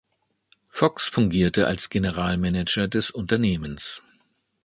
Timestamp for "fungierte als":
1.09-1.91